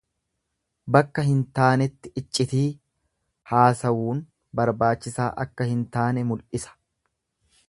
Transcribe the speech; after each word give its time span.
Bakka 0.95 1.25
hin 1.27 1.43
taanetti 1.59 2.11
iccitii 2.23 2.63
haasawuun 3.53 4.25
barbaachisaa 4.61 5.33
akka 5.45 5.73
hin 5.75 5.89
taane 5.99 6.27
mul'isa. 6.33 6.79